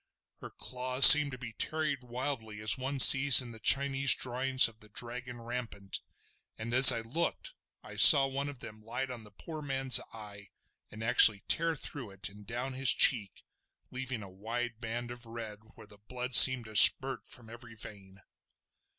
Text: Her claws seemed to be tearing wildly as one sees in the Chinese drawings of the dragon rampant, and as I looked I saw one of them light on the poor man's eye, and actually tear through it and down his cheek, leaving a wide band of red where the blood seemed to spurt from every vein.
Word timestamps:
Her 0.39 0.49
claws 0.49 1.05
seemed 1.05 1.29
to 1.33 1.37
be 1.37 1.53
tearing 1.53 1.97
wildly 2.01 2.59
as 2.59 2.75
one 2.75 2.99
sees 2.99 3.39
in 3.39 3.51
the 3.51 3.59
Chinese 3.59 4.15
drawings 4.15 4.67
of 4.67 4.79
the 4.79 4.89
dragon 4.89 5.39
rampant, 5.39 5.99
and 6.57 6.73
as 6.73 6.91
I 6.91 7.01
looked 7.01 7.53
I 7.83 7.97
saw 7.97 8.25
one 8.25 8.49
of 8.49 8.57
them 8.61 8.81
light 8.83 9.11
on 9.11 9.23
the 9.23 9.29
poor 9.29 9.61
man's 9.61 9.99
eye, 10.11 10.47
and 10.89 11.03
actually 11.03 11.43
tear 11.47 11.75
through 11.75 12.09
it 12.09 12.29
and 12.29 12.47
down 12.47 12.73
his 12.73 12.89
cheek, 12.89 13.43
leaving 13.91 14.23
a 14.23 14.27
wide 14.31 14.79
band 14.79 15.11
of 15.11 15.27
red 15.27 15.59
where 15.75 15.85
the 15.85 15.99
blood 15.99 16.33
seemed 16.33 16.65
to 16.65 16.75
spurt 16.75 17.27
from 17.27 17.47
every 17.47 17.75
vein. 17.75 18.21